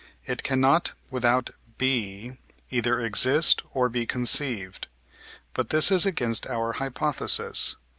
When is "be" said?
3.87-4.07